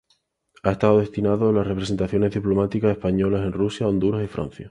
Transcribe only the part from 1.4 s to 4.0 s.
en las representaciones diplomáticas españolas en Rusia,